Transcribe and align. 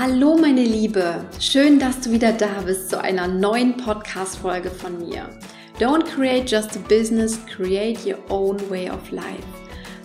Hallo 0.00 0.36
meine 0.36 0.62
Liebe, 0.62 1.24
schön, 1.40 1.80
dass 1.80 1.98
du 1.98 2.12
wieder 2.12 2.30
da 2.30 2.60
bist 2.64 2.88
zu 2.88 3.00
einer 3.00 3.26
neuen 3.26 3.76
Podcast-Folge 3.76 4.70
von 4.70 4.96
mir. 4.96 5.28
Don't 5.80 6.04
create 6.04 6.48
just 6.48 6.76
a 6.76 6.80
business, 6.88 7.36
create 7.46 8.06
your 8.06 8.18
own 8.28 8.58
way 8.70 8.88
of 8.88 9.10
life. 9.10 9.42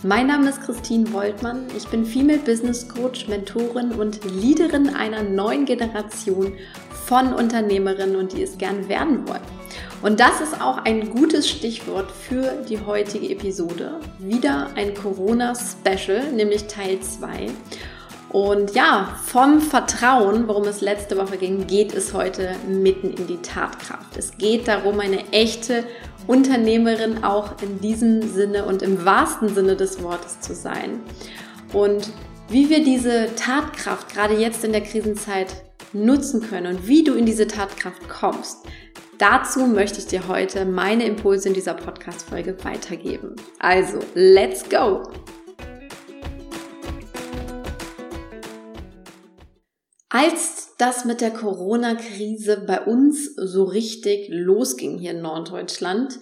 Mein 0.02 0.26
Name 0.26 0.50
ist 0.50 0.62
Christine 0.62 1.14
Woltmann, 1.14 1.68
ich 1.78 1.88
bin 1.89 2.07
Female 2.07 2.39
Business 2.39 2.89
Coach, 2.89 3.28
Mentorin 3.28 3.92
und 3.92 4.20
Leaderin 4.34 4.89
einer 4.89 5.21
neuen 5.21 5.66
Generation 5.66 6.54
von 7.05 7.32
Unternehmerinnen 7.32 8.16
und 8.16 8.34
die 8.34 8.41
es 8.41 8.57
gern 8.57 8.89
werden 8.89 9.28
wollen. 9.28 9.41
Und 10.02 10.20
das 10.20 10.41
ist 10.41 10.60
auch 10.60 10.80
ein 10.86 11.12
gutes 11.12 11.48
Stichwort 11.48 12.10
für 12.10 12.64
die 12.68 12.80
heutige 12.80 13.30
Episode. 13.30 14.00
Wieder 14.18 14.71
ein 14.73 14.96
Corona-Special, 14.96 16.32
nämlich 16.32 16.66
Teil 16.66 17.00
2. 17.00 17.52
Und 18.33 18.73
ja, 18.73 19.15
vom 19.28 19.61
Vertrauen, 19.61 20.47
worum 20.47 20.64
es 20.64 20.82
letzte 20.82 21.18
Woche 21.18 21.37
ging, 21.37 21.68
geht 21.68 21.93
es 21.93 22.14
heute 22.14 22.55
mitten 22.68 23.11
in 23.11 23.28
die 23.28 23.37
Tatkraft. 23.37 24.18
Es 24.18 24.36
geht 24.39 24.68
darum, 24.68 25.00
eine 25.00 25.32
echte 25.32 25.83
Unternehmerin 26.25 27.24
auch 27.24 27.61
in 27.61 27.79
diesem 27.79 28.27
Sinne 28.27 28.65
und 28.65 28.82
im 28.82 29.05
wahrsten 29.05 29.54
Sinne 29.54 29.75
des 29.75 30.01
Wortes 30.01 30.39
zu 30.39 30.55
sein. 30.55 31.01
Und 31.74 32.09
wie 32.50 32.72
wir 32.72 32.83
diese 32.83 33.36
Tatkraft 33.36 34.11
gerade 34.11 34.33
jetzt 34.33 34.63
in 34.63 34.72
der 34.72 34.81
Krisenzeit 34.81 35.53
nutzen 35.94 36.41
können 36.41 36.75
und 36.75 36.88
wie 36.88 37.03
du 37.03 37.13
in 37.13 37.27
diese 37.27 37.45
Tatkraft 37.45 38.09
kommst, 38.09 38.66
dazu 39.19 39.67
möchte 39.67 40.00
ich 40.00 40.08
dir 40.08 40.27
heute 40.27 40.66
meine 40.66 41.05
Impulse 41.05 41.50
in 41.50 41.53
dieser 41.53 41.75
Podcast-Folge 41.75 42.58
weitergeben. 42.63 43.36
Also, 43.59 44.00
let's 44.16 44.67
go! 44.67 45.03
Als 50.16 50.75
das 50.78 51.06
mit 51.06 51.22
der 51.22 51.31
Corona-Krise 51.31 52.66
bei 52.67 52.81
uns 52.81 53.33
so 53.36 53.64
richtig 53.64 54.28
losging 54.30 55.00
hier 55.00 55.09
in 55.09 55.23
Norddeutschland, 55.23 56.20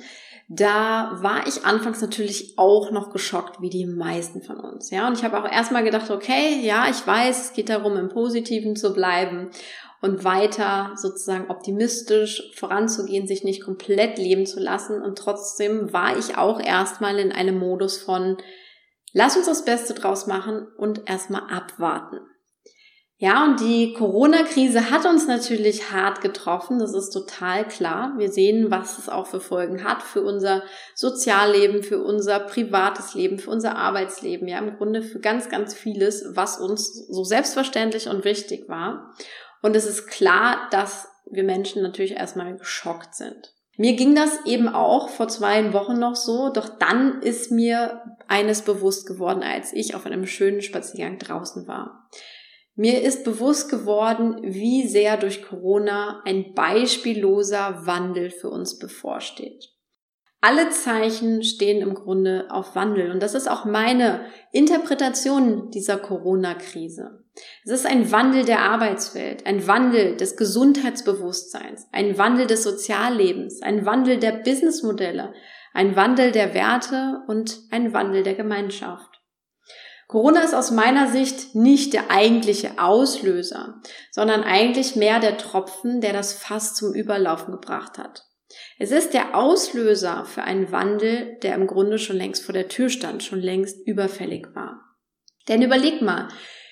da 0.48 1.17
war 1.22 1.45
ich 1.45 1.66
anfangs 1.66 2.00
natürlich 2.00 2.53
auch 2.58 2.92
noch 2.92 3.11
geschockt, 3.11 3.59
wie 3.59 3.70
die 3.70 3.86
meisten 3.86 4.44
von 4.44 4.61
uns. 4.61 4.92
Ja, 4.92 5.09
und 5.09 5.17
ich 5.17 5.25
habe 5.25 5.38
auch 5.38 5.52
erstmal 5.52 5.83
gedacht, 5.83 6.09
okay, 6.09 6.61
ja, 6.61 6.89
ich 6.89 7.06
weiß, 7.06 7.48
es 7.48 7.53
geht 7.53 7.67
darum, 7.67 7.98
im 7.98 8.08
Positiven 8.08 8.78
zu 8.78 8.94
bleiben 8.94 9.50
und 10.02 10.23
weiter 10.23 10.94
sozusagen 10.95 11.50
optimistisch 11.50 12.50
voranzugehen, 12.55 13.28
sich 13.28 13.44
nicht 13.44 13.61
komplett 13.61 14.17
leben 14.17 14.45
zu 14.45 14.61
lassen. 14.61 15.02
Und 15.02 15.17
trotzdem 15.17 15.92
war 15.92 16.17
ich 16.17 16.38
auch 16.38 16.61
erstmal 16.61 17.20
in 17.20 17.33
einem 17.33 17.59
Modus 17.59 17.98
von, 17.98 18.38
lass 19.11 19.36
uns 19.36 19.48
das 19.48 19.66
Beste 19.66 19.94
draus 19.94 20.28
machen 20.28 20.66
und 20.78 21.09
erstmal 21.09 21.44
abwarten. 21.52 22.22
Ja, 23.23 23.45
und 23.45 23.59
die 23.59 23.94
Corona-Krise 23.94 24.89
hat 24.89 25.05
uns 25.05 25.27
natürlich 25.27 25.91
hart 25.91 26.22
getroffen, 26.22 26.80
das 26.80 26.95
ist 26.95 27.11
total 27.11 27.67
klar. 27.67 28.16
Wir 28.17 28.31
sehen, 28.31 28.72
was 28.72 28.97
es 28.97 29.09
auch 29.09 29.27
für 29.27 29.39
Folgen 29.39 29.83
hat 29.83 30.02
für 30.02 30.23
unser 30.23 30.64
Sozialleben, 30.95 31.83
für 31.83 32.02
unser 32.03 32.39
privates 32.39 33.14
Leben, 33.14 33.38
für 33.38 33.52
unser 33.52 33.75
Arbeitsleben, 33.75 34.47
ja, 34.47 34.58
im 34.58 34.75
Grunde 34.75 35.03
für 35.03 35.19
ganz, 35.19 35.49
ganz 35.49 35.75
vieles, 35.75 36.31
was 36.33 36.58
uns 36.58 37.05
so 37.09 37.23
selbstverständlich 37.23 38.09
und 38.09 38.25
wichtig 38.25 38.67
war. 38.67 39.14
Und 39.61 39.75
es 39.75 39.86
ist 39.86 40.08
klar, 40.08 40.67
dass 40.72 41.08
wir 41.30 41.44
Menschen 41.44 41.83
natürlich 41.83 42.14
erstmal 42.14 42.58
geschockt 42.58 43.14
sind. 43.14 43.53
Mir 43.77 43.95
ging 43.95 44.16
das 44.16 44.31
eben 44.47 44.67
auch 44.67 45.09
vor 45.09 45.27
zwei 45.27 45.73
Wochen 45.73 45.99
noch 45.99 46.16
so, 46.16 46.49
doch 46.49 46.69
dann 46.80 47.22
ist 47.22 47.52
mir 47.52 48.02
eines 48.27 48.64
bewusst 48.64 49.05
geworden, 49.05 49.44
als 49.44 49.73
ich 49.73 49.94
auf 49.94 50.08
einem 50.08 50.25
schönen 50.25 50.64
Spaziergang 50.64 51.19
draußen 51.19 51.67
war. 51.67 52.09
Mir 52.75 53.02
ist 53.02 53.25
bewusst 53.25 53.69
geworden, 53.69 54.38
wie 54.44 54.88
sehr 54.88 55.17
durch 55.17 55.44
Corona 55.44 56.22
ein 56.25 56.53
beispielloser 56.53 57.86
Wandel 57.86 58.30
für 58.30 58.49
uns 58.49 58.80
bevorsteht. 58.80 59.70
Alle 60.43 60.70
Zeichen 60.71 61.43
stehen 61.43 61.82
im 61.82 61.93
Grunde 61.93 62.48
auf 62.49 62.76
Wandel 62.76 63.11
und 63.11 63.21
das 63.21 63.36
ist 63.36 63.48
auch 63.48 63.65
meine 63.65 64.26
Interpretation 64.52 65.70
dieser 65.70 65.98
Corona-Krise. 65.98 67.23
Es 67.64 67.71
ist 67.71 67.86
ein 67.86 68.11
Wandel 68.11 68.43
der 68.43 68.61
Arbeitswelt, 68.61 69.45
ein 69.45 69.67
Wandel 69.67 70.17
des 70.17 70.38
Gesundheitsbewusstseins, 70.38 71.88
ein 71.92 72.17
Wandel 72.17 72.48
des 72.48 72.64
Soziallebens, 72.64 73.61
ein 73.61 73.86
Wandel 73.86 74.17
der 74.17 74.32
Businessmodelle, 74.32 75.33
ein 75.73 75.95
Wandel 75.95 76.32
der 76.32 76.55
Werte 76.55 77.21
und 77.27 77.59
ein 77.70 77.93
Wandel 77.93 78.23
der 78.23 78.33
Gemeinschaft. 78.33 79.11
Corona 80.11 80.42
ist 80.42 80.54
aus 80.54 80.72
meiner 80.72 81.08
Sicht 81.08 81.55
nicht 81.55 81.94
der 81.94 82.11
eigentliche 82.11 82.80
Auslöser, 82.80 83.82
sondern 84.11 84.44
eigentlich 84.44 84.98
mehr 84.98 85.22
der 85.22 85.38
Tropfen, 85.38 86.02
der 86.02 86.11
das 86.11 86.33
Fass 86.33 86.76
zum 86.76 86.94
Überlaufen 86.94 87.54
gebracht 87.54 87.98
hat. 87.98 88.26
Es 88.77 88.92
ist 88.92 89.14
der 89.14 89.38
Auslöser 89.38 90.26
für 90.26 90.44
einen 90.44 90.70
Wandel, 90.73 91.38
der 91.44 91.55
im 91.55 91.66
Grunde 91.66 91.98
schon 91.98 92.17
längst 92.17 92.44
vor 92.44 92.52
der 92.52 92.67
Tür 92.67 92.89
stand, 92.89 93.23
schon 93.23 93.39
längst 93.39 93.88
überfällig 93.88 94.48
war. 94.54 94.82
Denn 95.48 95.61
überleg 95.61 96.02
mal, 96.02 96.27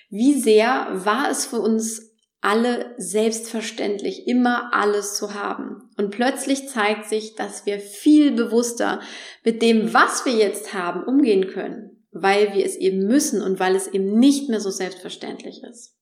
wie 0.09 0.37
sehr 0.37 0.89
war 0.91 1.31
es 1.31 1.45
für 1.45 1.61
uns 1.61 2.11
alle 2.41 2.93
selbstverständlich, 2.97 4.27
immer 4.27 4.73
alles 4.73 5.15
zu 5.15 5.33
haben. 5.33 5.89
Und 5.95 6.11
plötzlich 6.11 6.67
zeigt 6.67 7.07
sich, 7.07 7.35
dass 7.35 7.65
wir 7.65 7.79
viel 7.79 8.31
bewusster 8.31 8.99
mit 9.45 9.61
dem, 9.61 9.93
was 9.93 10.25
wir 10.25 10.33
jetzt 10.33 10.73
haben, 10.73 11.05
umgehen 11.05 11.47
können 11.47 11.98
weil 12.11 12.53
wir 12.53 12.65
es 12.65 12.75
eben 12.75 13.05
müssen 13.05 13.41
und 13.41 13.59
weil 13.59 13.75
es 13.75 13.87
eben 13.87 14.17
nicht 14.17 14.49
mehr 14.49 14.59
so 14.59 14.69
selbstverständlich 14.69 15.61
ist. 15.63 15.95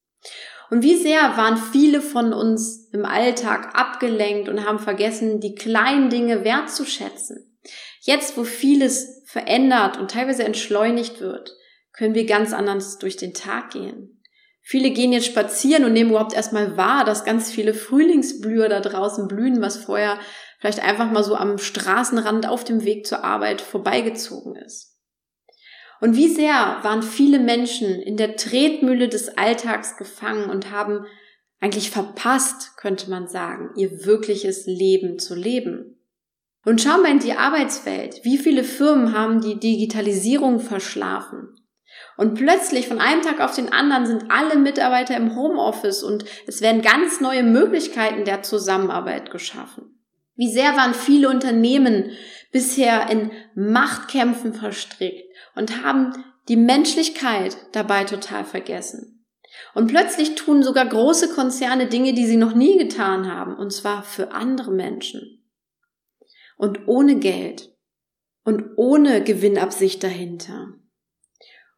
Und 0.70 0.84
wie 0.84 0.98
sehr 0.98 1.38
waren 1.38 1.58
viele 1.58 2.02
von 2.02 2.34
uns 2.34 2.90
im 2.92 3.06
Alltag 3.06 3.74
abgelenkt 3.74 4.50
und 4.50 4.66
haben 4.66 4.80
vergessen, 4.80 5.40
die 5.40 5.56
kleinen 5.56 6.10
Dinge 6.10 6.44
wertzuschätzen. 6.44 7.58
Jetzt, 8.02 8.38
wo 8.38 8.44
vieles 8.44 9.24
verändert 9.26 9.98
und 9.98 10.12
teilweise 10.12 10.44
entschleunigt 10.44 11.20
wird, 11.20 11.56
können 11.94 12.16
wir 12.16 12.26
ganz 12.26 12.54
anders 12.54 12.98
durch 12.98 13.18
den 13.18 13.34
Tag 13.34 13.72
gehen. 13.72 14.22
Viele 14.62 14.92
gehen 14.92 15.14
jetzt 15.14 15.28
spazieren 15.28 15.86
und 15.86 15.94
nehmen 15.94 16.10
überhaupt 16.10 16.34
erstmal 16.34 16.76
wahr, 16.76 17.06
dass 17.06 17.24
ganz 17.24 17.50
viele 17.50 17.74
Frühlingsblüher 17.74 18.68
da 18.68 18.82
draußen 18.82 19.30
blühen, 19.30 19.62
was 19.62 19.78
vorher 19.78 20.20
vielleicht 20.60 20.82
einfach 20.82 21.10
mal 21.10 21.24
so 21.24 21.36
am 21.36 21.58
Straßenrand 21.58 22.50
auf 22.50 22.66
dem 22.66 22.84
Weg 22.84 23.08
zur 23.08 23.24
Arbeit 23.24 23.62
vorbeigezogen 23.62 24.58
ist. 24.58 24.97
Und 26.00 26.16
wie 26.16 26.28
sehr 26.28 26.80
waren 26.84 27.02
viele 27.02 27.40
Menschen 27.40 27.90
in 28.02 28.18
der 28.18 28.36
Tretmühle 28.36 29.10
des 29.10 29.38
Alltags 29.38 29.98
gefangen 29.98 30.50
und 30.50 30.72
haben 30.72 31.06
eigentlich 31.60 31.90
verpasst, 31.90 32.78
könnte 32.78 33.10
man 33.10 33.28
sagen, 33.28 33.72
ihr 33.76 34.06
wirkliches 34.06 34.68
Leben 34.68 35.18
zu 35.18 35.34
leben. 35.34 36.00
Und 36.66 36.82
schau 36.82 36.98
mal 37.02 37.12
in 37.12 37.20
die 37.20 37.34
Arbeitswelt. 37.34 38.20
Wie 38.24 38.38
viele 38.38 38.64
Firmen 38.64 39.18
haben 39.18 39.42
die 39.42 39.60
Digitalisierung 39.60 40.60
verschlafen? 40.60 41.56
Und 42.18 42.36
plötzlich 42.36 42.88
von 42.88 43.00
einem 43.00 43.22
Tag 43.22 43.40
auf 43.40 43.56
den 43.56 43.72
anderen 43.72 44.06
sind 44.06 44.26
alle 44.30 44.58
Mitarbeiter 44.58 45.16
im 45.16 45.36
Homeoffice 45.36 46.04
und 46.04 46.26
es 46.46 46.62
werden 46.62 46.82
ganz 46.82 47.22
neue 47.22 47.44
Möglichkeiten 47.44 48.26
der 48.26 48.44
Zusammenarbeit 48.44 49.32
geschaffen. 49.32 49.98
Wie 50.36 50.52
sehr 50.52 50.76
waren 50.76 50.94
viele 50.94 51.30
Unternehmen 51.30 52.12
bisher 52.52 53.10
in 53.10 53.32
Machtkämpfen 53.56 54.54
verstrickt 54.54 55.27
und 55.58 55.84
haben 55.84 56.24
die 56.48 56.56
Menschlichkeit 56.56 57.58
dabei 57.74 58.04
total 58.04 58.46
vergessen. 58.46 59.26
Und 59.74 59.88
plötzlich 59.88 60.36
tun 60.36 60.64
sogar 60.64 60.86
große 60.86 61.34
Konzerne 61.34 61.88
Dinge, 61.88 62.14
die 62.14 62.26
sie 62.26 62.38
noch 62.38 62.54
nie 62.54 62.78
getan 62.78 63.32
haben, 63.32 63.56
und 63.56 63.72
zwar 63.72 64.04
für 64.04 64.32
andere 64.32 64.72
Menschen. 64.72 65.44
Und 66.58 66.88
ohne 66.88 67.18
Geld 67.18 67.72
und 68.44 68.78
ohne 68.78 69.24
Gewinnabsicht 69.24 70.04
dahinter. 70.04 70.74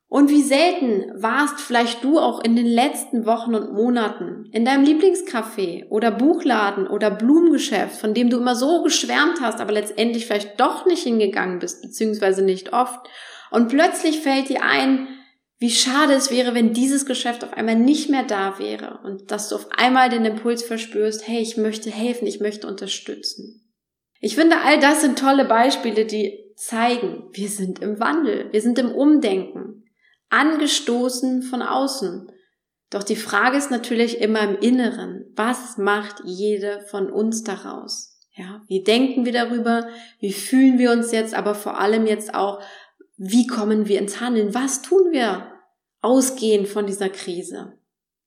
Und 0.08 0.32
wie 0.32 0.42
selten 0.42 1.12
warst 1.22 1.60
vielleicht 1.60 2.04
du 2.04 2.18
auch 2.18 2.44
in 2.44 2.56
den 2.56 2.66
letzten 2.66 3.28
Wochen 3.28 3.54
und 3.54 3.74
Monaten 3.74 4.50
in 4.52 4.66
deinem 4.66 4.84
Lieblingscafé 4.84 5.88
oder 5.90 6.10
Buchladen 6.10 6.88
oder 6.88 7.12
Blumengeschäft, 7.12 8.00
von 8.00 8.16
dem 8.16 8.32
du 8.32 8.38
immer 8.38 8.56
so 8.56 8.82
geschwärmt 8.82 9.40
hast, 9.40 9.62
aber 9.62 9.72
letztendlich 9.72 10.26
vielleicht 10.26 10.60
doch 10.60 10.88
nicht 10.88 11.04
hingegangen 11.04 11.60
bist, 11.60 11.84
beziehungsweise 11.84 12.44
nicht 12.44 12.74
oft 12.74 13.08
und 13.52 13.70
plötzlich 13.70 14.20
fällt 14.20 14.50
dir 14.50 14.64
ein, 14.64 15.08
wie 15.58 15.72
schade 15.72 16.14
es 16.14 16.32
wäre, 16.32 16.56
wenn 16.56 16.74
dieses 16.74 17.06
Geschäft 17.06 17.44
auf 17.44 17.54
einmal 17.54 17.76
nicht 17.76 18.10
mehr 18.10 18.24
da 18.24 18.60
wäre 18.60 19.02
und 19.04 19.30
dass 19.30 19.50
du 19.50 19.56
auf 19.56 19.68
einmal 19.78 20.10
den 20.10 20.24
Impuls 20.24 20.64
verspürst, 20.64 21.28
hey, 21.28 21.42
ich 21.42 21.58
möchte 21.58 21.92
helfen, 21.92 22.28
ich 22.28 22.40
möchte 22.40 22.66
unterstützen. 22.66 23.70
Ich 24.22 24.36
finde, 24.36 24.62
all 24.64 24.80
das 24.80 25.02
sind 25.02 25.20
tolle 25.20 25.46
Beispiele, 25.46 26.06
die 26.06 26.54
zeigen, 26.56 27.30
wir 27.34 27.50
sind 27.50 27.80
im 27.80 28.00
Wandel, 28.00 28.52
wir 28.52 28.62
sind 28.62 28.80
im 28.80 28.92
Umdenken, 28.92 29.86
angestoßen 30.30 31.42
von 31.42 31.62
außen. 31.62 32.32
Doch 32.90 33.04
die 33.04 33.16
Frage 33.16 33.58
ist 33.58 33.72
natürlich 33.72 34.20
immer 34.20 34.42
im 34.42 34.58
Inneren, 34.60 35.26
was 35.36 35.78
macht 35.78 36.22
jede 36.26 36.82
von 36.90 37.12
uns 37.12 37.44
daraus? 37.44 38.18
Ja, 38.36 38.62
wie 38.68 38.84
denken 38.84 39.26
wir 39.26 39.34
darüber? 39.34 39.90
Wie 40.20 40.32
fühlen 40.32 40.80
wir 40.80 40.92
uns 40.92 41.12
jetzt? 41.12 41.34
Aber 41.34 41.56
vor 41.56 41.80
allem 41.80 42.08
jetzt 42.08 42.34
auch, 42.34 42.62
wie 43.22 43.48
kommen 43.48 43.90
wir 43.90 44.00
ins 44.00 44.22
Handeln? 44.22 44.56
Was 44.56 44.82
tun 44.82 45.12
wir 45.12 45.52
ausgehend 46.02 46.70
von 46.70 46.88
dieser 46.88 47.10
Krise? 47.10 47.74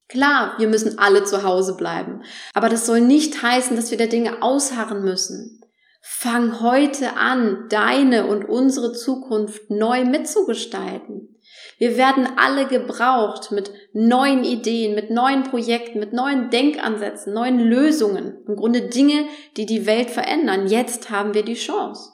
Klar, 0.09 0.55
wir 0.59 0.69
müssen 0.69 0.99
alle 0.99 1.25
zu 1.25 1.45
Hause 1.45 1.79
bleiben, 1.79 2.23
aber 2.53 2.69
das 2.69 2.85
soll 2.85 3.01
nicht 3.01 3.43
heißen, 3.43 3.75
dass 3.75 3.91
wir 3.91 3.97
der 3.97 4.09
Dinge 4.09 4.43
ausharren 4.43 5.03
müssen. 5.03 5.63
Fang 6.03 6.61
heute 6.61 7.17
an, 7.17 7.69
deine 7.71 8.27
und 8.27 8.45
unsere 8.45 8.93
Zukunft 8.93 9.71
neu 9.71 10.05
mitzugestalten. 10.05 11.39
Wir 11.79 11.97
werden 11.97 12.29
alle 12.37 12.67
gebraucht 12.67 13.51
mit 13.51 13.73
neuen 13.95 14.45
Ideen, 14.45 14.95
mit 14.95 15.11
neuen 15.11 15.45
Projekten, 15.45 16.01
mit 16.01 16.13
neuen 16.13 16.51
Denkansätzen, 16.51 17.33
neuen 17.33 17.59
Lösungen. 17.59 18.45
Im 18.47 18.57
Grunde 18.57 18.83
Dinge, 18.83 19.25
die 19.57 19.65
die 19.65 19.87
Welt 19.87 20.11
verändern. 20.11 20.67
Jetzt 20.67 21.09
haben 21.09 21.33
wir 21.33 21.45
die 21.45 21.55
Chance. 21.55 22.11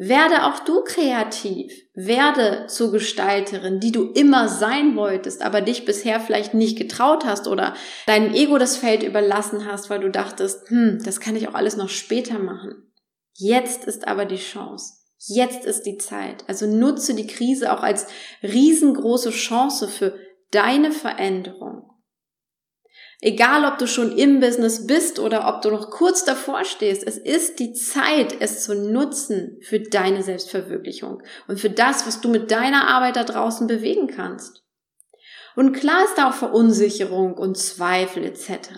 Werde 0.00 0.44
auch 0.44 0.60
du 0.60 0.84
kreativ. 0.84 1.72
Werde 1.92 2.66
zur 2.68 2.92
Gestalterin, 2.92 3.80
die 3.80 3.90
du 3.90 4.12
immer 4.12 4.48
sein 4.48 4.94
wolltest, 4.94 5.42
aber 5.42 5.60
dich 5.60 5.84
bisher 5.84 6.20
vielleicht 6.20 6.54
nicht 6.54 6.78
getraut 6.78 7.24
hast 7.24 7.48
oder 7.48 7.74
deinem 8.06 8.32
Ego 8.32 8.58
das 8.58 8.76
Feld 8.76 9.02
überlassen 9.02 9.66
hast, 9.66 9.90
weil 9.90 9.98
du 9.98 10.08
dachtest, 10.08 10.70
hm, 10.70 11.00
das 11.04 11.18
kann 11.18 11.34
ich 11.34 11.48
auch 11.48 11.54
alles 11.54 11.76
noch 11.76 11.88
später 11.88 12.38
machen. 12.38 12.92
Jetzt 13.34 13.86
ist 13.86 14.06
aber 14.06 14.24
die 14.24 14.36
Chance. 14.36 14.94
Jetzt 15.18 15.64
ist 15.64 15.82
die 15.82 15.98
Zeit. 15.98 16.44
Also 16.46 16.66
nutze 16.66 17.14
die 17.14 17.26
Krise 17.26 17.72
auch 17.72 17.82
als 17.82 18.06
riesengroße 18.44 19.30
Chance 19.30 19.88
für 19.88 20.14
deine 20.52 20.92
Veränderung. 20.92 21.87
Egal, 23.20 23.64
ob 23.64 23.78
du 23.78 23.88
schon 23.88 24.16
im 24.16 24.38
Business 24.38 24.86
bist 24.86 25.18
oder 25.18 25.48
ob 25.48 25.60
du 25.62 25.70
noch 25.70 25.90
kurz 25.90 26.24
davor 26.24 26.64
stehst, 26.64 27.04
es 27.04 27.18
ist 27.18 27.58
die 27.58 27.72
Zeit, 27.72 28.36
es 28.38 28.62
zu 28.62 28.76
nutzen 28.76 29.58
für 29.60 29.80
deine 29.80 30.22
Selbstverwirklichung 30.22 31.22
und 31.48 31.58
für 31.58 31.70
das, 31.70 32.06
was 32.06 32.20
du 32.20 32.28
mit 32.28 32.52
deiner 32.52 32.86
Arbeit 32.86 33.16
da 33.16 33.24
draußen 33.24 33.66
bewegen 33.66 34.06
kannst. 34.06 34.62
Und 35.56 35.72
klar 35.72 36.04
ist 36.04 36.16
da 36.16 36.30
auch 36.30 36.34
Verunsicherung 36.34 37.34
und 37.34 37.58
Zweifel 37.58 38.24
etc. 38.24 38.68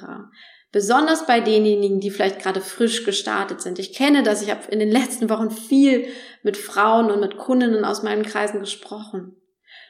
Besonders 0.73 1.27
bei 1.27 1.41
denjenigen, 1.41 2.01
die 2.01 2.11
vielleicht 2.11 2.41
gerade 2.41 2.63
frisch 2.63 3.05
gestartet 3.05 3.61
sind. 3.61 3.79
Ich 3.79 3.93
kenne 3.93 4.23
das, 4.23 4.41
ich 4.41 4.51
habe 4.51 4.71
in 4.71 4.79
den 4.79 4.91
letzten 4.91 5.29
Wochen 5.29 5.51
viel 5.51 6.07
mit 6.43 6.57
Frauen 6.57 7.11
und 7.11 7.21
mit 7.21 7.37
Kundinnen 7.37 7.85
aus 7.85 8.03
meinen 8.03 8.23
Kreisen 8.23 8.61
gesprochen. 8.61 9.37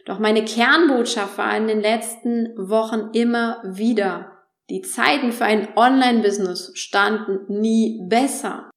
Doch 0.07 0.19
meine 0.19 0.45
Kernbotschaft 0.45 1.39
war 1.39 1.57
in 1.57 1.69
den 1.69 1.81
letzten 1.81 2.49
Wochen 2.57 3.11
immer 3.13 3.63
wieder, 3.63 4.40
die 4.71 4.83
Zeiten 4.83 5.33
für 5.33 5.45
ein 5.45 5.77
Online-Business 5.77 6.73
standen 6.75 7.61
nie 7.61 8.01
besser. 8.09 8.71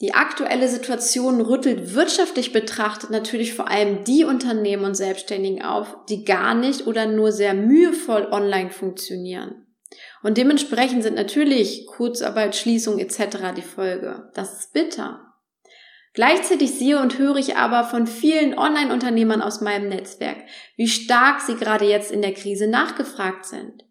Die 0.00 0.14
aktuelle 0.14 0.66
Situation 0.66 1.40
rüttelt 1.40 1.94
wirtschaftlich 1.94 2.52
betrachtet 2.52 3.10
natürlich 3.10 3.54
vor 3.54 3.70
allem 3.70 4.02
die 4.04 4.24
Unternehmen 4.24 4.84
und 4.84 4.96
Selbstständigen 4.96 5.62
auf, 5.62 5.94
die 6.08 6.24
gar 6.24 6.54
nicht 6.54 6.86
oder 6.86 7.06
nur 7.06 7.32
sehr 7.32 7.54
mühevoll 7.54 8.26
online 8.30 8.70
funktionieren. 8.70 9.66
Und 10.22 10.38
dementsprechend 10.38 11.02
sind 11.02 11.16
natürlich 11.16 11.86
Kurzarbeit, 11.86 12.56
Schließung 12.56 12.98
etc. 12.98 13.54
die 13.56 13.62
Folge. 13.62 14.30
Das 14.34 14.58
ist 14.58 14.72
bitter. 14.72 15.26
Gleichzeitig 16.14 16.72
sehe 16.72 17.00
und 17.00 17.18
höre 17.18 17.36
ich 17.36 17.56
aber 17.56 17.84
von 17.84 18.06
vielen 18.06 18.58
Online-Unternehmern 18.58 19.42
aus 19.42 19.60
meinem 19.60 19.88
Netzwerk, 19.88 20.38
wie 20.76 20.88
stark 20.88 21.40
sie 21.40 21.54
gerade 21.54 21.84
jetzt 21.84 22.10
in 22.10 22.22
der 22.22 22.34
Krise 22.34 22.66
nachgefragt 22.66 23.44
sind. 23.44 23.84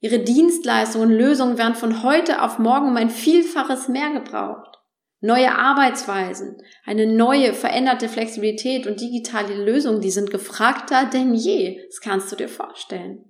Ihre 0.00 0.20
Dienstleistungen 0.20 1.10
und 1.10 1.16
Lösungen 1.16 1.58
werden 1.58 1.74
von 1.74 2.02
heute 2.02 2.42
auf 2.42 2.58
morgen 2.58 2.88
um 2.88 2.96
ein 2.96 3.10
Vielfaches 3.10 3.88
mehr 3.88 4.12
gebraucht. 4.12 4.78
Neue 5.20 5.52
Arbeitsweisen, 5.52 6.62
eine 6.84 7.06
neue, 7.06 7.52
veränderte 7.52 8.08
Flexibilität 8.08 8.86
und 8.86 9.00
digitale 9.00 9.64
Lösungen, 9.64 10.00
die 10.00 10.12
sind 10.12 10.30
gefragter 10.30 11.06
denn 11.12 11.34
je. 11.34 11.80
Das 11.88 12.00
kannst 12.00 12.30
du 12.30 12.36
dir 12.36 12.48
vorstellen. 12.48 13.24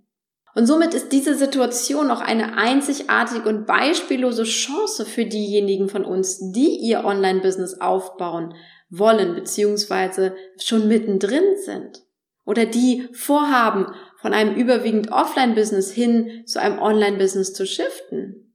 Und 0.54 0.66
somit 0.66 0.92
ist 0.92 1.12
diese 1.12 1.34
Situation 1.34 2.10
auch 2.10 2.20
eine 2.20 2.58
einzigartige 2.58 3.48
und 3.48 3.64
beispiellose 3.64 4.42
Chance 4.42 5.06
für 5.06 5.24
diejenigen 5.24 5.88
von 5.88 6.04
uns, 6.04 6.52
die 6.52 6.76
ihr 6.80 7.04
Online-Business 7.04 7.80
aufbauen 7.80 8.54
wollen, 8.90 9.34
beziehungsweise 9.34 10.34
schon 10.60 10.88
mittendrin 10.88 11.56
sind. 11.64 12.02
Oder 12.44 12.66
die 12.66 13.08
vorhaben, 13.12 13.86
von 14.20 14.34
einem 14.34 14.54
überwiegend 14.56 15.12
Offline-Business 15.12 15.90
hin 15.90 16.44
zu 16.46 16.60
einem 16.60 16.78
Online-Business 16.78 17.54
zu 17.54 17.66
shiften. 17.66 18.54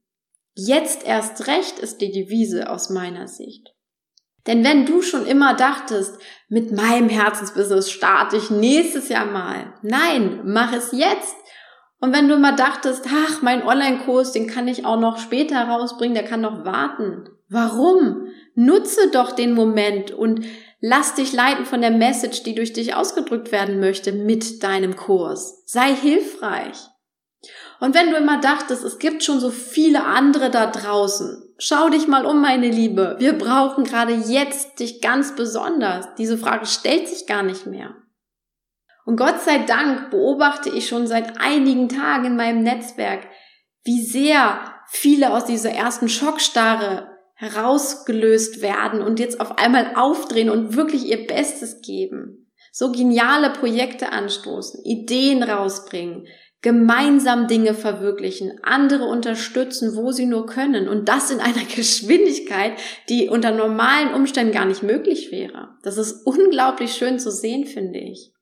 Jetzt 0.54 1.04
erst 1.06 1.46
recht 1.46 1.78
ist 1.78 2.00
die 2.00 2.12
Devise 2.12 2.70
aus 2.70 2.90
meiner 2.90 3.26
Sicht. 3.26 3.74
Denn 4.46 4.62
wenn 4.62 4.84
du 4.84 5.00
schon 5.00 5.26
immer 5.26 5.54
dachtest, 5.54 6.18
mit 6.48 6.70
meinem 6.70 7.08
Herzensbusiness 7.08 7.90
starte 7.90 8.36
ich 8.36 8.50
nächstes 8.50 9.08
Jahr 9.08 9.24
mal. 9.24 9.72
Nein, 9.82 10.42
mach 10.44 10.72
es 10.74 10.92
jetzt. 10.92 11.34
Und 11.98 12.12
wenn 12.12 12.28
du 12.28 12.34
immer 12.34 12.54
dachtest, 12.54 13.06
ach, 13.08 13.40
mein 13.40 13.66
Online-Kurs, 13.66 14.32
den 14.32 14.46
kann 14.46 14.68
ich 14.68 14.84
auch 14.84 15.00
noch 15.00 15.16
später 15.16 15.62
rausbringen, 15.64 16.14
der 16.14 16.24
kann 16.24 16.42
noch 16.42 16.66
warten. 16.66 17.30
Warum? 17.48 18.28
Nutze 18.54 19.10
doch 19.10 19.32
den 19.32 19.54
Moment 19.54 20.10
und 20.10 20.44
lass 20.86 21.14
dich 21.14 21.32
leiten 21.32 21.64
von 21.64 21.80
der 21.80 21.90
Message, 21.90 22.42
die 22.42 22.54
durch 22.54 22.74
dich 22.74 22.94
ausgedrückt 22.94 23.52
werden 23.52 23.80
möchte 23.80 24.12
mit 24.12 24.62
deinem 24.62 24.96
Kurs. 24.96 25.62
Sei 25.64 25.94
hilfreich. 25.94 26.76
Und 27.80 27.94
wenn 27.94 28.10
du 28.10 28.16
immer 28.16 28.38
dachtest, 28.38 28.84
es 28.84 28.98
gibt 28.98 29.24
schon 29.24 29.40
so 29.40 29.48
viele 29.48 30.04
andere 30.04 30.50
da 30.50 30.66
draußen, 30.66 31.42
schau 31.56 31.88
dich 31.88 32.06
mal 32.06 32.26
um, 32.26 32.42
meine 32.42 32.68
Liebe. 32.68 33.16
Wir 33.18 33.32
brauchen 33.32 33.84
gerade 33.84 34.12
jetzt 34.12 34.78
dich 34.78 35.00
ganz 35.00 35.34
besonders. 35.34 36.14
Diese 36.16 36.36
Frage 36.36 36.66
stellt 36.66 37.08
sich 37.08 37.26
gar 37.26 37.42
nicht 37.42 37.64
mehr. 37.64 37.94
Und 39.06 39.16
Gott 39.16 39.40
sei 39.40 39.60
Dank 39.60 40.10
beobachte 40.10 40.68
ich 40.68 40.86
schon 40.86 41.06
seit 41.06 41.40
einigen 41.40 41.88
Tagen 41.88 42.26
in 42.26 42.36
meinem 42.36 42.62
Netzwerk, 42.62 43.26
wie 43.84 44.02
sehr 44.02 44.60
viele 44.88 45.32
aus 45.32 45.46
dieser 45.46 45.70
ersten 45.70 46.10
Schockstarre 46.10 47.13
herausgelöst 47.34 48.62
werden 48.62 49.02
und 49.02 49.18
jetzt 49.18 49.40
auf 49.40 49.58
einmal 49.58 49.92
aufdrehen 49.96 50.50
und 50.50 50.76
wirklich 50.76 51.06
ihr 51.06 51.26
Bestes 51.26 51.80
geben. 51.82 52.50
So 52.72 52.90
geniale 52.90 53.50
Projekte 53.50 54.10
anstoßen, 54.10 54.84
Ideen 54.84 55.42
rausbringen, 55.42 56.26
gemeinsam 56.60 57.46
Dinge 57.46 57.74
verwirklichen, 57.74 58.58
andere 58.62 59.04
unterstützen, 59.04 59.94
wo 59.96 60.12
sie 60.12 60.26
nur 60.26 60.46
können 60.46 60.88
und 60.88 61.08
das 61.08 61.30
in 61.30 61.40
einer 61.40 61.64
Geschwindigkeit, 61.76 62.72
die 63.08 63.28
unter 63.28 63.50
normalen 63.52 64.14
Umständen 64.14 64.52
gar 64.52 64.64
nicht 64.64 64.82
möglich 64.82 65.30
wäre. 65.30 65.76
Das 65.82 65.98
ist 65.98 66.26
unglaublich 66.26 66.94
schön 66.94 67.18
zu 67.18 67.30
sehen, 67.30 67.66
finde 67.66 67.98
ich. 68.00 68.33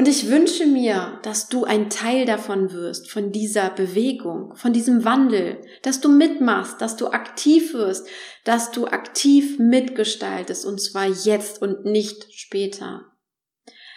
Und 0.00 0.08
ich 0.08 0.30
wünsche 0.30 0.64
mir, 0.64 1.20
dass 1.24 1.50
du 1.50 1.64
ein 1.64 1.90
Teil 1.90 2.24
davon 2.24 2.72
wirst, 2.72 3.10
von 3.10 3.32
dieser 3.32 3.68
Bewegung, 3.68 4.54
von 4.56 4.72
diesem 4.72 5.04
Wandel, 5.04 5.60
dass 5.82 6.00
du 6.00 6.08
mitmachst, 6.08 6.80
dass 6.80 6.96
du 6.96 7.08
aktiv 7.08 7.74
wirst, 7.74 8.08
dass 8.44 8.70
du 8.70 8.86
aktiv 8.86 9.58
mitgestaltest, 9.58 10.64
und 10.64 10.80
zwar 10.80 11.04
jetzt 11.04 11.60
und 11.60 11.84
nicht 11.84 12.32
später. 12.32 13.12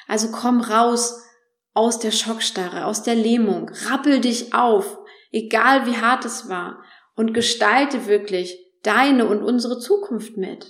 Also 0.06 0.28
komm 0.30 0.60
raus 0.60 1.24
aus 1.74 2.00
der 2.00 2.12
Schockstarre, 2.12 2.86
aus 2.86 3.04
der 3.04 3.16
Lähmung, 3.16 3.72
rappel 3.88 4.20
dich 4.20 4.54
auf, 4.54 4.98
egal 5.32 5.86
wie 5.86 5.96
hart 5.96 6.26
es 6.26 6.50
war, 6.50 6.84
und 7.16 7.34
gestalte 7.34 8.08
wirklich 8.08 8.60
deine 8.82 9.26
und 9.26 9.42
unsere 9.42 9.80
Zukunft 9.80 10.36
mit. 10.36 10.68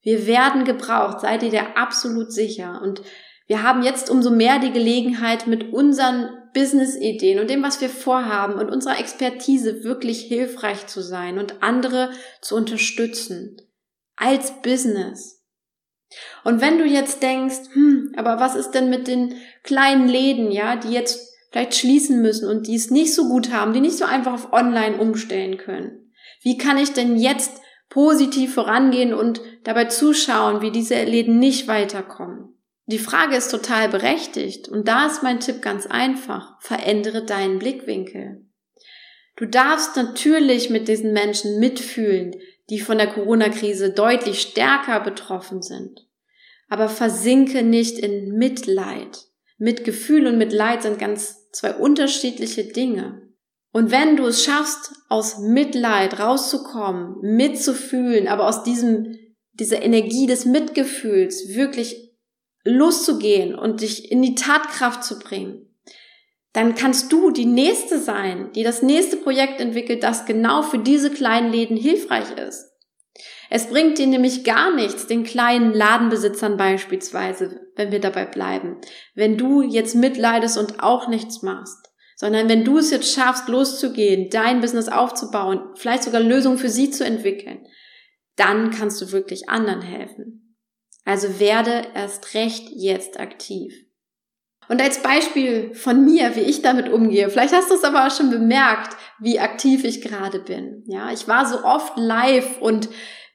Wir 0.00 0.26
werden 0.26 0.64
gebraucht, 0.64 1.24
ihr 1.24 1.50
dir 1.50 1.76
absolut 1.76 2.32
sicher. 2.32 2.80
Und 2.82 3.02
wir 3.52 3.62
haben 3.62 3.82
jetzt 3.82 4.08
umso 4.08 4.30
mehr 4.30 4.58
die 4.60 4.72
Gelegenheit, 4.72 5.46
mit 5.46 5.74
unseren 5.74 6.30
Business-Ideen 6.54 7.38
und 7.38 7.50
dem, 7.50 7.62
was 7.62 7.82
wir 7.82 7.90
vorhaben 7.90 8.54
und 8.54 8.70
unserer 8.70 8.98
Expertise 8.98 9.84
wirklich 9.84 10.22
hilfreich 10.22 10.86
zu 10.86 11.02
sein 11.02 11.38
und 11.38 11.62
andere 11.62 12.12
zu 12.40 12.56
unterstützen. 12.56 13.58
Als 14.16 14.62
Business. 14.62 15.44
Und 16.44 16.62
wenn 16.62 16.78
du 16.78 16.86
jetzt 16.86 17.22
denkst, 17.22 17.58
hm, 17.74 18.14
aber 18.16 18.40
was 18.40 18.54
ist 18.54 18.70
denn 18.70 18.88
mit 18.88 19.06
den 19.06 19.34
kleinen 19.64 20.08
Läden, 20.08 20.50
ja, 20.50 20.76
die 20.76 20.92
jetzt 20.94 21.20
vielleicht 21.50 21.74
schließen 21.74 22.22
müssen 22.22 22.48
und 22.48 22.68
die 22.68 22.76
es 22.76 22.90
nicht 22.90 23.14
so 23.14 23.28
gut 23.28 23.52
haben, 23.52 23.74
die 23.74 23.80
nicht 23.82 23.98
so 23.98 24.06
einfach 24.06 24.32
auf 24.32 24.54
online 24.54 24.96
umstellen 24.96 25.58
können? 25.58 26.10
Wie 26.40 26.56
kann 26.56 26.78
ich 26.78 26.94
denn 26.94 27.18
jetzt 27.18 27.60
positiv 27.90 28.54
vorangehen 28.54 29.12
und 29.12 29.42
dabei 29.64 29.84
zuschauen, 29.84 30.62
wie 30.62 30.70
diese 30.70 31.04
Läden 31.04 31.38
nicht 31.38 31.68
weiterkommen? 31.68 32.51
Die 32.86 32.98
Frage 32.98 33.36
ist 33.36 33.50
total 33.50 33.88
berechtigt 33.88 34.68
und 34.68 34.88
da 34.88 35.06
ist 35.06 35.22
mein 35.22 35.40
Tipp 35.40 35.62
ganz 35.62 35.86
einfach. 35.86 36.60
Verändere 36.60 37.24
deinen 37.24 37.58
Blickwinkel. 37.58 38.44
Du 39.36 39.46
darfst 39.46 39.96
natürlich 39.96 40.68
mit 40.68 40.88
diesen 40.88 41.12
Menschen 41.12 41.58
mitfühlen, 41.58 42.34
die 42.70 42.80
von 42.80 42.98
der 42.98 43.06
Corona-Krise 43.06 43.90
deutlich 43.90 44.40
stärker 44.40 45.00
betroffen 45.00 45.62
sind. 45.62 46.06
Aber 46.68 46.88
versinke 46.88 47.62
nicht 47.62 47.98
in 47.98 48.36
Mitleid. 48.36 49.26
Mitgefühl 49.58 50.26
und 50.26 50.38
Mitleid 50.38 50.82
sind 50.82 50.98
ganz 50.98 51.50
zwei 51.52 51.74
unterschiedliche 51.74 52.64
Dinge. 52.64 53.22
Und 53.72 53.90
wenn 53.90 54.16
du 54.16 54.26
es 54.26 54.44
schaffst, 54.44 54.92
aus 55.08 55.38
Mitleid 55.38 56.18
rauszukommen, 56.18 57.16
mitzufühlen, 57.22 58.28
aber 58.28 58.48
aus 58.48 58.64
diesem, 58.64 59.16
dieser 59.52 59.82
Energie 59.82 60.26
des 60.26 60.44
Mitgefühls 60.44 61.54
wirklich 61.54 62.11
loszugehen 62.64 63.54
und 63.54 63.80
dich 63.80 64.10
in 64.10 64.22
die 64.22 64.34
Tatkraft 64.34 65.04
zu 65.04 65.18
bringen, 65.18 65.68
dann 66.52 66.74
kannst 66.74 67.10
du 67.12 67.30
die 67.30 67.46
nächste 67.46 67.98
sein, 67.98 68.50
die 68.54 68.62
das 68.62 68.82
nächste 68.82 69.16
Projekt 69.16 69.60
entwickelt, 69.60 70.02
das 70.02 70.26
genau 70.26 70.62
für 70.62 70.78
diese 70.78 71.10
kleinen 71.10 71.50
Läden 71.50 71.76
hilfreich 71.76 72.30
ist. 72.36 72.70
Es 73.50 73.68
bringt 73.68 73.98
dir 73.98 74.06
nämlich 74.06 74.44
gar 74.44 74.74
nichts, 74.74 75.06
den 75.06 75.24
kleinen 75.24 75.74
Ladenbesitzern 75.74 76.56
beispielsweise, 76.56 77.60
wenn 77.76 77.92
wir 77.92 78.00
dabei 78.00 78.24
bleiben, 78.24 78.80
wenn 79.14 79.36
du 79.36 79.60
jetzt 79.62 79.94
mitleidest 79.94 80.56
und 80.56 80.82
auch 80.82 81.08
nichts 81.08 81.42
machst, 81.42 81.90
sondern 82.16 82.48
wenn 82.48 82.64
du 82.64 82.78
es 82.78 82.90
jetzt 82.90 83.12
schaffst, 83.12 83.48
loszugehen, 83.48 84.30
dein 84.30 84.60
Business 84.60 84.88
aufzubauen, 84.88 85.60
vielleicht 85.74 86.04
sogar 86.04 86.20
Lösungen 86.20 86.56
für 86.56 86.70
sie 86.70 86.90
zu 86.90 87.04
entwickeln, 87.04 87.66
dann 88.36 88.70
kannst 88.70 89.02
du 89.02 89.12
wirklich 89.12 89.48
anderen 89.48 89.82
helfen. 89.82 90.51
Also 91.04 91.40
werde 91.40 91.84
erst 91.94 92.34
recht 92.34 92.68
jetzt 92.70 93.18
aktiv. 93.18 93.74
Und 94.68 94.80
als 94.80 95.02
Beispiel 95.02 95.74
von 95.74 96.04
mir, 96.04 96.36
wie 96.36 96.40
ich 96.40 96.62
damit 96.62 96.88
umgehe, 96.88 97.28
vielleicht 97.28 97.52
hast 97.52 97.70
du 97.70 97.74
es 97.74 97.84
aber 97.84 98.06
auch 98.06 98.16
schon 98.16 98.30
bemerkt, 98.30 98.96
wie 99.18 99.40
aktiv 99.40 99.84
ich 99.84 100.00
gerade 100.00 100.38
bin. 100.38 100.84
Ja, 100.86 101.12
ich 101.12 101.26
war 101.26 101.46
so 101.46 101.64
oft 101.64 101.96
live 101.96 102.60
und 102.60 102.88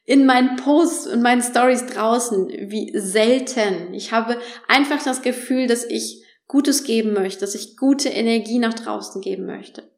in 0.04 0.24
meinen 0.24 0.56
Posts 0.56 1.08
und 1.08 1.20
meinen 1.20 1.42
Stories 1.42 1.86
draußen 1.86 2.48
wie 2.48 2.98
selten. 2.98 3.92
Ich 3.92 4.10
habe 4.10 4.38
einfach 4.66 5.02
das 5.02 5.20
Gefühl, 5.20 5.66
dass 5.66 5.84
ich 5.84 6.24
Gutes 6.46 6.84
geben 6.84 7.12
möchte, 7.12 7.40
dass 7.40 7.54
ich 7.54 7.76
gute 7.76 8.08
Energie 8.08 8.58
nach 8.58 8.72
draußen 8.72 9.20
geben 9.20 9.44
möchte. 9.44 9.92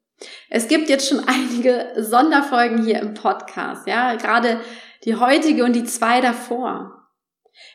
Es 0.50 0.66
gibt 0.66 0.88
jetzt 0.88 1.08
schon 1.08 1.20
einige 1.26 1.92
Sonderfolgen 1.96 2.84
hier 2.84 2.98
im 2.98 3.14
Podcast, 3.14 3.86
ja, 3.86 4.16
gerade 4.16 4.60
die 5.04 5.14
heutige 5.14 5.64
und 5.64 5.74
die 5.74 5.84
zwei 5.84 6.20
davor. 6.20 6.99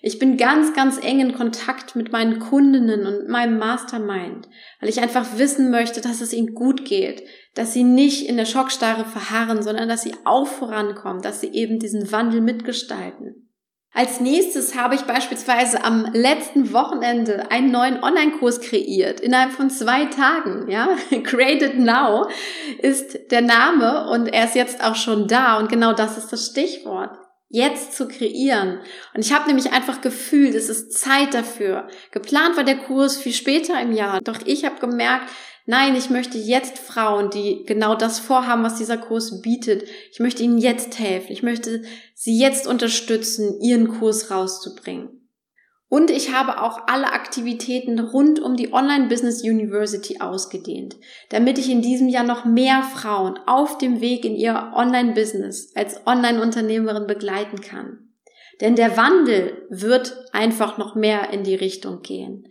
Ich 0.02 0.20
bin 0.20 0.38
ganz, 0.38 0.74
ganz 0.74 1.04
eng 1.04 1.20
in 1.20 1.34
Kontakt 1.34 1.96
mit 1.96 2.12
meinen 2.12 2.40
Kundinnen 2.40 3.06
und 3.06 3.28
meinem 3.28 3.58
Mastermind, 3.58 4.48
weil 4.80 4.90
ich 4.90 5.02
einfach 5.02 5.38
wissen 5.38 5.72
möchte, 5.72 6.02
dass 6.02 6.22
es 6.22 6.34
ihnen 6.34 6.54
gut 6.54 6.86
geht, 6.86 7.24
dass 7.56 7.74
sie 7.74 7.84
nicht 7.84 8.28
in 8.30 8.38
der 8.38 8.46
Schockstarre 8.46 9.06
verharren, 9.06 9.64
sondern 9.64 9.90
dass 9.90 10.04
sie 10.04 10.14
auch 10.26 10.48
vorankommen, 10.48 11.22
dass 11.22 11.42
sie 11.42 11.54
eben 11.54 11.80
diesen 11.80 12.12
Wandel 12.12 12.42
mitgestalten. 12.42 13.46
Als 13.94 14.20
nächstes 14.20 14.76
habe 14.76 14.96
ich 14.96 15.02
beispielsweise 15.04 15.86
am 15.86 16.06
letzten 16.12 16.74
Wochenende 16.74 17.50
einen 17.50 17.72
neuen 17.72 18.04
Online-Kurs 18.04 18.60
kreiert, 18.60 19.22
innerhalb 19.22 19.54
von 19.54 19.70
zwei 19.70 20.06
Tagen, 20.06 20.70
ja. 20.70 20.90
Created 21.24 21.80
Now 21.80 22.28
ist 22.80 23.32
der 23.32 23.42
Name 23.42 24.10
und 24.10 24.28
er 24.28 24.44
ist 24.44 24.56
jetzt 24.56 24.84
auch 24.84 24.96
schon 24.96 25.30
da 25.30 25.58
und 25.58 25.70
genau 25.70 25.94
das 25.94 26.18
ist 26.18 26.34
das 26.34 26.46
Stichwort 26.48 27.25
jetzt 27.50 27.94
zu 27.94 28.08
kreieren. 28.08 28.80
Und 29.14 29.26
ich 29.26 29.34
habe 29.34 29.48
nämlich 29.48 29.72
einfach 29.72 30.02
gefühlt, 30.02 30.56
es 30.56 30.70
ist 30.70 30.94
Zeit 30.94 31.34
dafür. 31.34 31.88
Geplant 32.12 32.58
war 32.58 32.64
der 32.64 32.78
Kurs 32.78 33.18
viel 33.18 33.34
später 33.34 33.80
im 33.82 33.92
Jahr, 33.92 34.20
doch 34.22 34.40
ich 34.46 34.66
habe 34.66 34.80
gemerkt, 34.80 35.30
nein, 35.66 35.96
ich 35.96 36.10
möchte 36.10 36.38
jetzt 36.38 36.80
Frauen, 36.80 37.30
die 37.30 37.64
genau 37.66 37.96
das 37.96 38.20
vorhaben, 38.20 38.64
was 38.64 38.78
dieser 38.78 38.98
Kurs 38.98 39.42
bietet, 39.42 39.88
ich 40.12 40.20
möchte 40.20 40.44
ihnen 40.44 40.58
jetzt 40.58 41.00
helfen. 41.00 41.32
Ich 41.32 41.44
möchte 41.44 41.84
sie 42.14 42.38
jetzt 42.38 42.68
unterstützen, 42.68 43.60
ihren 43.62 43.88
Kurs 43.88 44.32
rauszubringen. 44.32 45.25
Und 45.88 46.10
ich 46.10 46.34
habe 46.34 46.62
auch 46.62 46.88
alle 46.88 47.14
Aktivitäten 47.14 48.00
rund 48.00 48.40
um 48.40 48.56
die 48.56 48.74
Online 48.74 49.08
Business 49.08 49.44
University 49.44 50.20
ausgedehnt, 50.20 50.98
damit 51.30 51.60
ich 51.60 51.70
in 51.70 51.82
diesem 51.82 52.10
Jahr 52.10 52.24
noch 52.24 52.44
mehr 52.44 52.82
Frauen 52.82 53.40
auf 53.46 53.78
dem 53.78 54.02
Weg 54.02 54.26
in 54.26 54.36
ihr 54.36 54.72
Online 54.76 55.14
Business 55.14 55.72
als 55.76 56.06
Online-Unternehmerin 56.08 57.06
begleiten 57.06 57.62
kann. 57.62 58.10
Denn 58.62 58.76
der 58.76 58.98
Wandel 58.98 59.68
wird 59.70 60.16
einfach 60.32 60.78
noch 60.78 60.96
mehr 60.96 61.30
in 61.32 61.44
die 61.44 61.56
Richtung 61.56 62.02
gehen. 62.02 62.48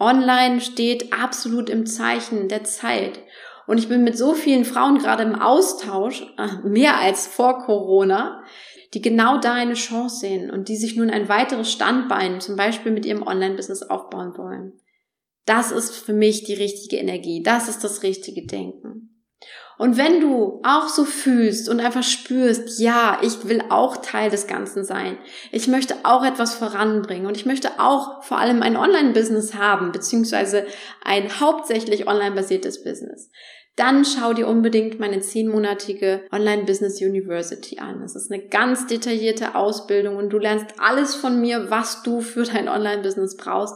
Online 0.00 0.60
steht 0.60 1.12
absolut 1.12 1.70
im 1.70 1.86
Zeichen 1.86 2.48
der 2.48 2.64
Zeit. 2.64 3.20
Und 3.68 3.78
ich 3.78 3.88
bin 3.88 4.02
mit 4.02 4.18
so 4.18 4.34
vielen 4.34 4.64
Frauen 4.64 4.98
gerade 4.98 5.22
im 5.22 5.36
Austausch, 5.36 6.22
äh, 6.36 6.66
mehr 6.66 6.98
als 6.98 7.28
vor 7.28 7.58
Corona, 7.58 8.42
die 8.94 9.02
genau 9.02 9.38
da 9.38 9.54
eine 9.54 9.74
Chance 9.74 10.20
sehen 10.20 10.50
und 10.50 10.68
die 10.68 10.76
sich 10.76 10.96
nun 10.96 11.10
ein 11.10 11.28
weiteres 11.28 11.70
Standbein 11.70 12.40
zum 12.40 12.56
Beispiel 12.56 12.92
mit 12.92 13.06
ihrem 13.06 13.22
Online-Business 13.22 13.82
aufbauen 13.82 14.36
wollen. 14.36 14.74
Das 15.46 15.72
ist 15.72 15.96
für 15.96 16.12
mich 16.12 16.44
die 16.44 16.54
richtige 16.54 16.98
Energie. 16.98 17.42
Das 17.42 17.68
ist 17.68 17.82
das 17.82 18.02
richtige 18.02 18.46
Denken. 18.46 19.08
Und 19.78 19.96
wenn 19.96 20.20
du 20.20 20.60
auch 20.62 20.88
so 20.88 21.04
fühlst 21.04 21.68
und 21.68 21.80
einfach 21.80 22.04
spürst, 22.04 22.78
ja, 22.78 23.18
ich 23.22 23.48
will 23.48 23.64
auch 23.70 23.96
Teil 23.96 24.30
des 24.30 24.46
Ganzen 24.46 24.84
sein. 24.84 25.18
Ich 25.50 25.66
möchte 25.66 25.96
auch 26.04 26.24
etwas 26.24 26.54
voranbringen 26.54 27.26
und 27.26 27.36
ich 27.36 27.46
möchte 27.46 27.80
auch 27.80 28.22
vor 28.22 28.38
allem 28.38 28.62
ein 28.62 28.76
Online-Business 28.76 29.54
haben, 29.54 29.90
beziehungsweise 29.90 30.66
ein 31.02 31.40
hauptsächlich 31.40 32.06
online-basiertes 32.06 32.84
Business 32.84 33.30
dann 33.76 34.04
schau 34.04 34.34
dir 34.34 34.48
unbedingt 34.48 35.00
meine 35.00 35.20
zehnmonatige 35.20 36.22
Online 36.30 36.64
Business 36.64 37.00
University 37.00 37.78
an. 37.78 38.00
Das 38.00 38.14
ist 38.14 38.30
eine 38.30 38.46
ganz 38.48 38.86
detaillierte 38.86 39.54
Ausbildung 39.54 40.16
und 40.16 40.30
du 40.30 40.38
lernst 40.38 40.66
alles 40.78 41.14
von 41.14 41.40
mir, 41.40 41.70
was 41.70 42.02
du 42.02 42.20
für 42.20 42.42
dein 42.44 42.68
Online-Business 42.68 43.36
brauchst. 43.36 43.74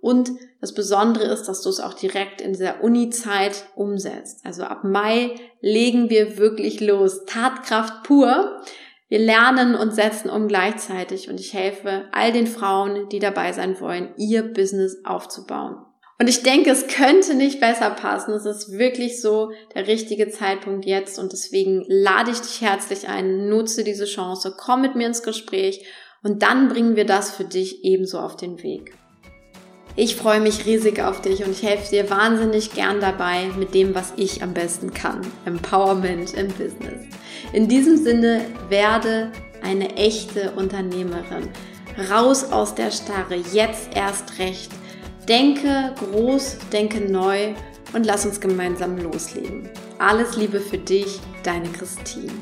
Und 0.00 0.30
das 0.60 0.72
Besondere 0.72 1.24
ist, 1.24 1.44
dass 1.44 1.62
du 1.62 1.68
es 1.68 1.80
auch 1.80 1.94
direkt 1.94 2.40
in 2.40 2.52
dieser 2.52 2.82
Uni-Zeit 2.82 3.66
umsetzt. 3.74 4.40
Also 4.44 4.64
ab 4.64 4.84
Mai 4.84 5.34
legen 5.60 6.10
wir 6.10 6.38
wirklich 6.38 6.80
los. 6.80 7.24
Tatkraft 7.26 8.04
pur. 8.04 8.62
Wir 9.08 9.18
lernen 9.18 9.74
und 9.74 9.94
setzen 9.94 10.30
um 10.30 10.48
gleichzeitig 10.48 11.28
und 11.28 11.38
ich 11.38 11.54
helfe 11.54 12.06
all 12.12 12.32
den 12.32 12.46
Frauen, 12.46 13.08
die 13.08 13.20
dabei 13.20 13.52
sein 13.52 13.80
wollen, 13.80 14.14
ihr 14.16 14.42
Business 14.42 15.04
aufzubauen. 15.04 15.85
Und 16.18 16.28
ich 16.28 16.42
denke, 16.42 16.70
es 16.70 16.86
könnte 16.86 17.34
nicht 17.34 17.60
besser 17.60 17.90
passen. 17.90 18.32
Es 18.32 18.46
ist 18.46 18.72
wirklich 18.72 19.20
so 19.20 19.50
der 19.74 19.86
richtige 19.86 20.30
Zeitpunkt 20.30 20.86
jetzt 20.86 21.18
und 21.18 21.32
deswegen 21.32 21.84
lade 21.88 22.30
ich 22.30 22.40
dich 22.40 22.62
herzlich 22.62 23.08
ein, 23.08 23.48
nutze 23.48 23.84
diese 23.84 24.06
Chance, 24.06 24.54
komm 24.56 24.80
mit 24.80 24.94
mir 24.94 25.06
ins 25.06 25.22
Gespräch 25.22 25.84
und 26.22 26.42
dann 26.42 26.68
bringen 26.68 26.96
wir 26.96 27.04
das 27.04 27.30
für 27.30 27.44
dich 27.44 27.84
ebenso 27.84 28.18
auf 28.18 28.36
den 28.36 28.62
Weg. 28.62 28.94
Ich 29.98 30.16
freue 30.16 30.40
mich 30.40 30.66
riesig 30.66 31.00
auf 31.00 31.22
dich 31.22 31.42
und 31.44 31.52
ich 31.52 31.62
helfe 31.62 31.90
dir 31.90 32.10
wahnsinnig 32.10 32.72
gern 32.74 33.00
dabei 33.00 33.46
mit 33.58 33.74
dem, 33.74 33.94
was 33.94 34.12
ich 34.16 34.42
am 34.42 34.52
besten 34.52 34.92
kann. 34.92 35.22
Empowerment 35.46 36.34
im 36.34 36.48
Business. 36.48 37.06
In 37.54 37.66
diesem 37.66 37.96
Sinne 37.96 38.42
werde 38.68 39.32
eine 39.62 39.96
echte 39.96 40.52
Unternehmerin. 40.52 41.48
Raus 42.10 42.52
aus 42.52 42.74
der 42.74 42.90
Starre, 42.90 43.36
jetzt 43.52 43.96
erst 43.96 44.38
recht. 44.38 44.70
Denke 45.28 45.92
groß, 45.98 46.58
denke 46.72 47.00
neu 47.00 47.54
und 47.92 48.06
lass 48.06 48.24
uns 48.24 48.40
gemeinsam 48.40 48.96
loslegen. 48.98 49.68
Alles 49.98 50.36
Liebe 50.36 50.60
für 50.60 50.78
dich, 50.78 51.20
deine 51.42 51.68
Christine. 51.68 52.32